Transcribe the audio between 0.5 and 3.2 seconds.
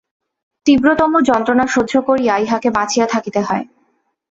তীব্রতম যন্ত্রণা সহ্য করিয়া ইহাকে বাঁচিয়া